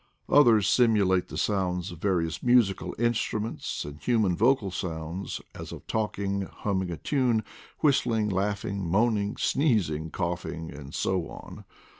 [0.31, 5.85] Oilier s simulate the sounds of various musical instruments, and human vocal sounds, as of
[5.85, 7.43] talking, humming a tune,
[7.81, 11.65] whistling, laughing, moaning, sneezing, coughing, and so on.